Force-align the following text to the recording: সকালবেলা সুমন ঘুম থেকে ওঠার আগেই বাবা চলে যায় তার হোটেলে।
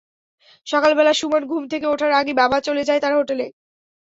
সকালবেলা 0.67 1.13
সুমন 1.13 1.43
ঘুম 1.45 1.63
থেকে 1.67 1.85
ওঠার 1.87 2.11
আগেই 2.11 2.35
বাবা 2.35 2.57
চলে 2.67 2.83
যায় 2.83 3.01
তার 3.01 3.13
হোটেলে। 3.15 3.45